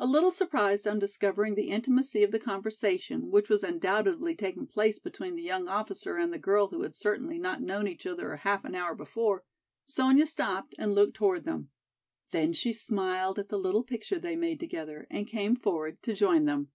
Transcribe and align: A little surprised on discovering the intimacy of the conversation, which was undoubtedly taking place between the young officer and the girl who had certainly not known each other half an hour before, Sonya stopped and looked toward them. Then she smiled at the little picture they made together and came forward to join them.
A 0.00 0.04
little 0.08 0.32
surprised 0.32 0.84
on 0.88 0.98
discovering 0.98 1.54
the 1.54 1.68
intimacy 1.68 2.24
of 2.24 2.32
the 2.32 2.40
conversation, 2.40 3.30
which 3.30 3.48
was 3.48 3.62
undoubtedly 3.62 4.34
taking 4.34 4.66
place 4.66 4.98
between 4.98 5.36
the 5.36 5.44
young 5.44 5.68
officer 5.68 6.16
and 6.16 6.32
the 6.32 6.40
girl 6.40 6.66
who 6.66 6.82
had 6.82 6.96
certainly 6.96 7.38
not 7.38 7.62
known 7.62 7.86
each 7.86 8.04
other 8.04 8.34
half 8.34 8.64
an 8.64 8.74
hour 8.74 8.96
before, 8.96 9.44
Sonya 9.86 10.26
stopped 10.26 10.74
and 10.76 10.92
looked 10.92 11.14
toward 11.14 11.44
them. 11.44 11.70
Then 12.32 12.52
she 12.52 12.72
smiled 12.72 13.38
at 13.38 13.48
the 13.48 13.58
little 13.60 13.84
picture 13.84 14.18
they 14.18 14.34
made 14.34 14.58
together 14.58 15.06
and 15.08 15.28
came 15.28 15.54
forward 15.54 16.02
to 16.02 16.14
join 16.14 16.46
them. 16.46 16.72